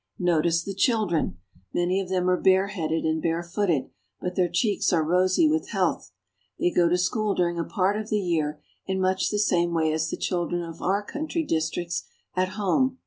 Notice 0.17 0.63
the 0.63 0.73
children! 0.73 1.37
Many 1.75 1.99
of 2.01 2.09
them 2.09 2.27
are 2.27 2.35
bareheaded 2.41 3.03
and 3.05 3.21
barefooted, 3.21 3.91
but 4.19 4.33
their 4.35 4.49
cheeks 4.49 4.91
are 4.91 5.03
rosy 5.03 5.47
with 5.47 5.69
health. 5.69 6.11
They 6.57 6.71
go 6.71 6.89
to 6.89 6.97
school 6.97 7.35
during 7.35 7.59
a 7.59 7.63
part 7.63 8.01
of 8.01 8.09
the 8.09 8.19
year 8.19 8.63
in 8.87 8.99
much 8.99 9.29
the 9.29 9.37
same 9.37 9.75
way 9.75 9.93
as 9.93 10.09
the 10.09 10.17
children 10.17 10.63
of 10.63 10.81
our 10.81 11.03
country 11.03 11.43
districts 11.43 12.05
at 12.35 12.49
home. 12.57 12.97